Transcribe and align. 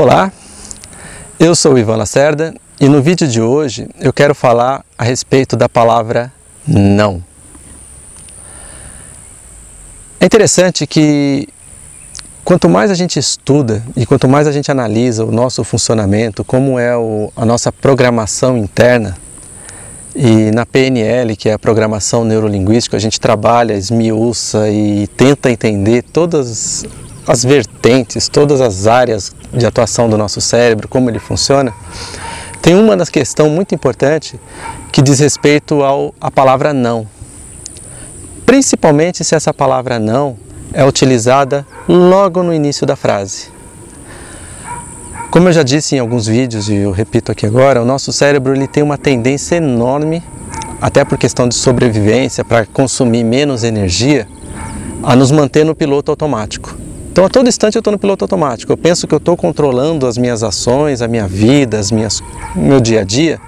Olá, 0.00 0.32
eu 1.38 1.54
sou 1.54 1.78
Ivan 1.78 1.96
Lacerda 1.96 2.54
e 2.80 2.88
no 2.88 3.02
vídeo 3.02 3.28
de 3.28 3.38
hoje 3.38 3.86
eu 4.00 4.14
quero 4.14 4.34
falar 4.34 4.82
a 4.96 5.04
respeito 5.04 5.58
da 5.58 5.68
palavra 5.68 6.32
não. 6.66 7.22
É 10.18 10.24
interessante 10.24 10.86
que 10.86 11.46
quanto 12.42 12.66
mais 12.66 12.90
a 12.90 12.94
gente 12.94 13.18
estuda 13.18 13.84
e 13.94 14.06
quanto 14.06 14.26
mais 14.26 14.46
a 14.46 14.52
gente 14.52 14.70
analisa 14.70 15.22
o 15.22 15.30
nosso 15.30 15.62
funcionamento, 15.64 16.42
como 16.44 16.78
é 16.78 16.96
o, 16.96 17.30
a 17.36 17.44
nossa 17.44 17.70
programação 17.70 18.56
interna, 18.56 19.18
e 20.16 20.50
na 20.50 20.64
PNL, 20.64 21.36
que 21.36 21.50
é 21.50 21.52
a 21.52 21.58
programação 21.58 22.24
neurolinguística, 22.24 22.96
a 22.96 23.00
gente 23.00 23.20
trabalha, 23.20 23.74
esmiuça 23.74 24.70
e 24.70 25.06
tenta 25.08 25.50
entender 25.50 26.02
todas 26.02 26.86
as 27.26 27.44
vertentes, 27.44 28.28
todas 28.28 28.60
as 28.60 28.86
áreas 28.86 29.32
de 29.52 29.66
atuação 29.66 30.08
do 30.08 30.16
nosso 30.16 30.40
cérebro, 30.40 30.88
como 30.88 31.10
ele 31.10 31.18
funciona. 31.18 31.72
Tem 32.62 32.74
uma 32.74 32.96
das 32.96 33.08
questões 33.08 33.50
muito 33.50 33.74
importante 33.74 34.38
que 34.92 35.00
diz 35.00 35.18
respeito 35.18 35.82
ao, 35.82 36.14
à 36.20 36.30
palavra 36.30 36.72
não. 36.72 37.06
Principalmente 38.44 39.24
se 39.24 39.34
essa 39.34 39.54
palavra 39.54 39.98
não 39.98 40.36
é 40.72 40.84
utilizada 40.84 41.66
logo 41.88 42.42
no 42.42 42.52
início 42.52 42.86
da 42.86 42.96
frase. 42.96 43.48
Como 45.30 45.48
eu 45.48 45.52
já 45.52 45.62
disse 45.62 45.94
em 45.94 46.00
alguns 46.00 46.26
vídeos 46.26 46.68
e 46.68 46.74
eu 46.74 46.90
repito 46.90 47.30
aqui 47.30 47.46
agora, 47.46 47.80
o 47.80 47.84
nosso 47.84 48.12
cérebro 48.12 48.54
ele 48.54 48.66
tem 48.66 48.82
uma 48.82 48.98
tendência 48.98 49.56
enorme, 49.56 50.22
até 50.80 51.04
por 51.04 51.16
questão 51.16 51.48
de 51.48 51.54
sobrevivência, 51.54 52.44
para 52.44 52.66
consumir 52.66 53.22
menos 53.22 53.62
energia, 53.62 54.26
a 55.02 55.14
nos 55.14 55.30
manter 55.30 55.64
no 55.64 55.74
piloto 55.74 56.10
automático. 56.10 56.79
Então 57.20 57.26
a 57.26 57.28
todo 57.28 57.50
instante 57.50 57.76
eu 57.76 57.80
estou 57.80 57.92
no 57.92 57.98
piloto 57.98 58.24
automático. 58.24 58.72
Eu 58.72 58.78
penso 58.78 59.06
que 59.06 59.12
eu 59.12 59.18
estou 59.18 59.36
controlando 59.36 60.06
as 60.06 60.16
minhas 60.16 60.42
ações, 60.42 61.02
a 61.02 61.06
minha 61.06 61.28
vida, 61.28 61.78
as 61.78 61.90
minhas, 61.90 62.22
meu 62.56 62.80
dia 62.80 63.02
a 63.02 63.04
dia, 63.04 63.38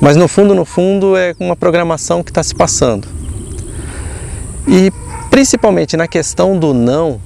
mas 0.00 0.14
no 0.14 0.28
fundo, 0.28 0.54
no 0.54 0.64
fundo 0.64 1.16
é 1.16 1.34
uma 1.40 1.56
programação 1.56 2.22
que 2.22 2.30
está 2.30 2.40
se 2.40 2.54
passando. 2.54 3.08
E 4.68 4.92
principalmente 5.28 5.96
na 5.96 6.06
questão 6.06 6.56
do 6.56 6.72
não, 6.72 7.20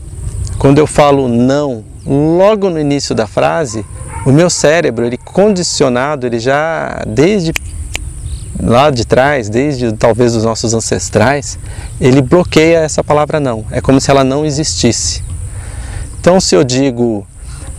quando 0.59 0.79
eu 0.79 0.87
falo 0.87 1.29
não 1.29 1.85
logo 2.07 2.71
no 2.71 2.81
início 2.81 3.15
da 3.15 3.27
frase, 3.27 3.85
o 4.25 4.33
meu 4.33 4.49
cérebro, 4.49 5.05
ele 5.05 5.19
condicionado, 5.19 6.27
ele 6.27 6.39
já 6.39 7.03
desde 7.07 7.53
lá 8.59 8.89
de 8.89 9.07
trás, 9.07 9.51
desde 9.51 9.93
talvez 9.93 10.35
os 10.35 10.45
nossos 10.45 10.73
ancestrais, 10.73 11.59
ele 12.01 12.23
bloqueia 12.23 12.79
essa 12.79 13.05
palavra 13.05 13.39
não. 13.39 13.67
É 13.71 13.83
como 13.83 14.01
se 14.01 14.11
ela 14.11 14.25
não 14.25 14.47
existisse. 14.47 15.29
Então, 16.21 16.39
se 16.39 16.55
eu 16.55 16.63
digo 16.63 17.27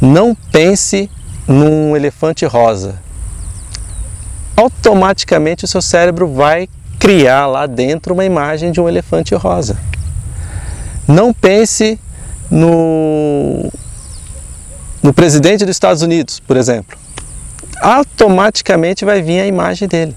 não 0.02 0.36
pense 0.52 1.08
num 1.48 1.96
elefante 1.96 2.44
rosa, 2.44 2.96
automaticamente 4.58 5.64
o 5.64 5.68
seu 5.68 5.82
cérebro 5.82 6.28
vai 6.28 6.68
criar 6.98 7.46
lá 7.46 7.68
dentro 7.68 8.16
uma 8.16 8.26
imagem 8.26 8.72
de 8.72 8.82
um 8.82 8.90
elefante 8.90 9.36
rosa. 9.36 9.78
Não 11.08 11.32
pense 11.32 12.00
no 12.50 13.72
no 15.04 15.14
presidente 15.14 15.66
dos 15.66 15.76
Estados 15.76 16.02
Unidos, 16.02 16.40
por 16.40 16.58
exemplo, 16.58 16.98
automaticamente 17.80 19.04
vai 19.06 19.22
vir 19.22 19.42
a 19.42 19.48
imagem 19.48 19.88
dele. 19.88 20.16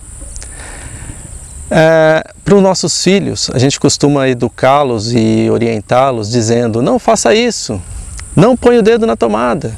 É, 1.71 2.23
para 2.45 2.55
os 2.55 2.63
nossos 2.63 3.03
filhos, 3.03 3.51
a 3.53 3.59
gente 3.59 3.81
costuma 3.81 4.29
educá-los 4.29 5.13
e 5.13 5.49
orientá-los 5.51 6.31
dizendo: 6.31 6.83
não 6.83 6.99
faça 6.99 7.35
isso, 7.35 7.81
não 8.35 8.57
ponha 8.57 8.81
o 8.81 8.83
dedo 8.83 9.07
na 9.07 9.17
tomada, 9.17 9.75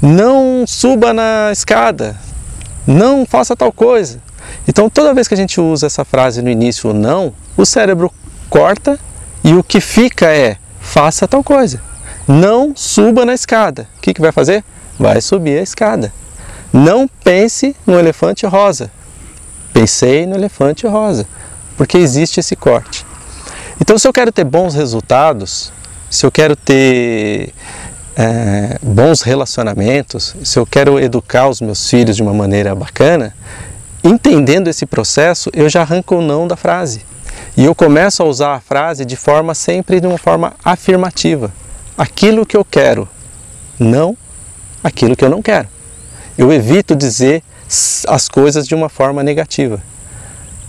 não 0.00 0.64
suba 0.66 1.12
na 1.12 1.50
escada, 1.52 2.16
não 2.86 3.24
faça 3.26 3.56
tal 3.56 3.72
coisa. 3.72 4.20
Então, 4.68 4.90
toda 4.90 5.14
vez 5.14 5.28
que 5.28 5.34
a 5.34 5.36
gente 5.36 5.60
usa 5.60 5.86
essa 5.86 6.04
frase 6.04 6.42
no 6.42 6.50
início, 6.50 6.92
não, 6.92 7.32
o 7.56 7.64
cérebro 7.64 8.12
corta 8.48 8.98
e 9.42 9.54
o 9.54 9.62
que 9.62 9.80
fica 9.80 10.26
é: 10.26 10.56
faça 10.80 11.26
tal 11.26 11.42
coisa. 11.42 11.80
Não 12.26 12.72
suba 12.74 13.24
na 13.24 13.34
escada. 13.34 13.88
O 13.96 14.00
que, 14.00 14.12
que 14.12 14.20
vai 14.20 14.32
fazer? 14.32 14.64
Vai 14.98 15.20
subir 15.20 15.58
a 15.58 15.62
escada. 15.62 16.12
Não 16.72 17.08
pense 17.08 17.76
no 17.86 17.98
elefante 17.98 18.44
rosa. 18.46 18.90
Pensei 19.72 20.26
no 20.26 20.34
elefante 20.34 20.86
rosa, 20.86 21.26
porque 21.76 21.98
existe 21.98 22.40
esse 22.40 22.56
corte. 22.56 23.06
Então, 23.80 23.98
se 23.98 24.08
eu 24.08 24.12
quero 24.12 24.32
ter 24.32 24.44
bons 24.44 24.74
resultados, 24.74 25.70
se 26.10 26.24
eu 26.24 26.30
quero 26.30 26.54
ter 26.56 27.52
é, 28.16 28.78
bons 28.82 29.22
relacionamentos, 29.22 30.34
se 30.42 30.58
eu 30.58 30.66
quero 30.66 30.98
educar 30.98 31.48
os 31.48 31.60
meus 31.60 31.88
filhos 31.88 32.16
de 32.16 32.22
uma 32.22 32.34
maneira 32.34 32.74
bacana, 32.74 33.34
entendendo 34.02 34.68
esse 34.68 34.86
processo, 34.86 35.50
eu 35.52 35.68
já 35.68 35.82
arranco 35.82 36.16
o 36.16 36.22
não 36.22 36.46
da 36.46 36.56
frase. 36.56 37.04
E 37.56 37.64
eu 37.64 37.74
começo 37.74 38.22
a 38.22 38.26
usar 38.26 38.54
a 38.54 38.60
frase 38.60 39.04
de 39.04 39.16
forma 39.16 39.54
sempre 39.54 40.00
de 40.00 40.06
uma 40.06 40.18
forma 40.18 40.54
afirmativa 40.64 41.52
aquilo 41.96 42.44
que 42.44 42.56
eu 42.56 42.64
quero, 42.64 43.08
não 43.78 44.16
aquilo 44.82 45.16
que 45.16 45.24
eu 45.24 45.30
não 45.30 45.40
quero. 45.40 45.68
Eu 46.36 46.52
evito 46.52 46.94
dizer 46.94 47.42
as 48.06 48.28
coisas 48.28 48.68
de 48.68 48.74
uma 48.74 48.88
forma 48.88 49.22
negativa. 49.22 49.82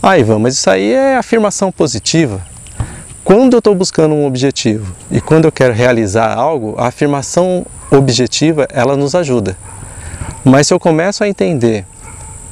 Ah, 0.01 0.17
Ivan, 0.17 0.39
mas 0.39 0.53
isso 0.53 0.69
aí 0.69 0.93
é 0.93 1.17
afirmação 1.17 1.71
positiva. 1.71 2.41
Quando 3.27 3.55
eu 3.55 3.59
estou 3.59 3.75
buscando 3.75 4.15
um 4.15 4.25
objetivo 4.25 4.95
e 5.11 5.19
quando 5.19 5.43
eu 5.43 5.51
quero 5.51 5.73
realizar 5.73 6.33
algo, 6.33 6.75
a 6.77 6.87
afirmação 6.87 7.65
objetiva 7.91 8.65
ela 8.71 8.95
nos 8.95 9.13
ajuda. 9.15 9.57
Mas 10.45 10.67
se 10.67 10.73
eu 10.73 10.79
começo 10.79 11.25
a 11.25 11.27
entender 11.27 11.85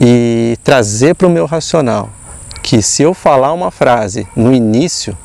e 0.02 0.58
trazer 0.66 1.16
para 1.16 1.28
o 1.28 1.30
meu 1.30 1.46
racional 1.46 2.10
que 2.62 2.82
se 2.82 3.02
eu 3.02 3.14
falar 3.14 3.54
uma 3.54 3.72
frase 3.72 4.28
no 4.36 4.54
início 4.54 5.18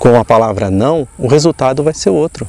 com 0.00 0.18
a 0.18 0.24
palavra 0.24 0.68
não, 0.68 1.06
o 1.16 1.28
resultado 1.28 1.84
vai 1.84 1.94
ser 1.94 2.10
outro. 2.10 2.44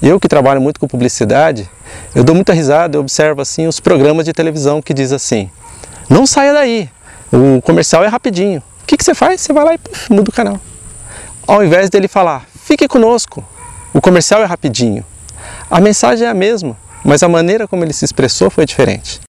Eu 0.00 0.20
que 0.20 0.28
trabalho 0.28 0.60
muito 0.60 0.78
com 0.78 0.86
publicidade, 0.86 1.68
eu 2.14 2.22
dou 2.22 2.36
muita 2.36 2.52
risada, 2.52 2.96
eu 2.96 3.00
observo 3.00 3.42
assim 3.42 3.66
os 3.66 3.80
programas 3.80 4.24
de 4.24 4.32
televisão 4.32 4.80
que 4.80 4.94
diz 4.94 5.10
assim: 5.10 5.50
"Não 6.08 6.28
saia 6.28 6.52
daí. 6.52 6.88
O 7.32 7.60
comercial 7.60 8.04
é 8.04 8.06
rapidinho". 8.06 8.62
O 8.84 8.86
que, 8.86 8.96
que 8.96 9.02
você 9.02 9.16
faz? 9.16 9.40
Você 9.40 9.52
vai 9.52 9.64
lá 9.64 9.74
e 9.74 9.80
muda 10.14 10.30
o 10.30 10.32
canal. 10.32 10.60
Ao 11.46 11.62
invés 11.62 11.88
dele 11.88 12.08
falar: 12.08 12.44
"Fique 12.64 12.88
conosco. 12.88 13.44
O 13.94 14.00
comercial 14.00 14.42
é 14.42 14.44
rapidinho". 14.44 15.04
A 15.70 15.80
mensagem 15.80 16.26
é 16.26 16.30
a 16.30 16.34
mesma, 16.34 16.76
mas 17.04 17.22
a 17.22 17.28
maneira 17.28 17.68
como 17.68 17.84
ele 17.84 17.92
se 17.92 18.04
expressou 18.04 18.50
foi 18.50 18.66
diferente. 18.66 19.20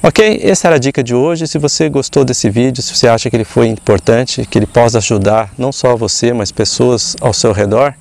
Ok, 0.00 0.40
essa 0.44 0.68
era 0.68 0.76
a 0.76 0.78
dica 0.78 1.02
de 1.02 1.14
hoje. 1.14 1.48
Se 1.48 1.58
você 1.58 1.88
gostou 1.88 2.24
desse 2.24 2.48
vídeo, 2.48 2.82
se 2.82 2.94
você 2.94 3.08
acha 3.08 3.28
que 3.28 3.34
ele 3.34 3.44
foi 3.44 3.66
importante, 3.66 4.46
que 4.46 4.56
ele 4.56 4.66
possa 4.66 4.98
ajudar 4.98 5.50
não 5.58 5.72
só 5.72 5.96
você, 5.96 6.32
mas 6.32 6.52
pessoas 6.52 7.16
ao 7.20 7.32
seu 7.32 7.50
redor, 7.52 7.92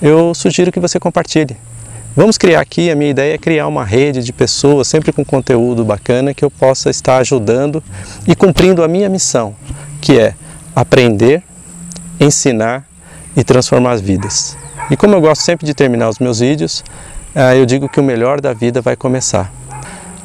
eu 0.00 0.34
sugiro 0.34 0.72
que 0.72 0.80
você 0.80 0.98
compartilhe. 0.98 1.56
Vamos 2.16 2.38
criar 2.38 2.60
aqui, 2.60 2.90
a 2.90 2.96
minha 2.96 3.10
ideia 3.10 3.34
é 3.34 3.38
criar 3.38 3.66
uma 3.66 3.84
rede 3.84 4.22
de 4.22 4.32
pessoas, 4.32 4.88
sempre 4.88 5.12
com 5.12 5.24
conteúdo 5.24 5.84
bacana, 5.84 6.32
que 6.32 6.44
eu 6.44 6.50
possa 6.50 6.88
estar 6.88 7.18
ajudando 7.18 7.82
e 8.26 8.34
cumprindo 8.34 8.82
a 8.82 8.88
minha 8.88 9.08
missão, 9.08 9.54
que 10.00 10.18
é 10.18 10.34
aprender, 10.74 11.42
ensinar 12.22 12.84
e 13.36 13.42
transformar 13.44 13.92
as 13.92 14.00
vidas. 14.00 14.56
E 14.90 14.96
como 14.96 15.14
eu 15.14 15.20
gosto 15.20 15.42
sempre 15.42 15.66
de 15.66 15.74
terminar 15.74 16.08
os 16.08 16.18
meus 16.18 16.40
vídeos, 16.40 16.84
eh, 17.34 17.58
eu 17.58 17.66
digo 17.66 17.88
que 17.88 18.00
o 18.00 18.02
melhor 18.02 18.40
da 18.40 18.52
vida 18.52 18.80
vai 18.80 18.96
começar. 18.96 19.50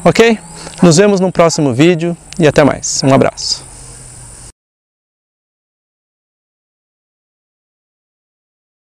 Ok? 0.03 0.37
Nos 0.81 0.97
vemos 0.97 1.19
no 1.19 1.31
próximo 1.31 1.73
vídeo 1.73 2.15
e 2.39 2.47
até 2.47 2.63
mais. 2.63 3.01
Um 3.03 3.13
abraço. 3.13 3.66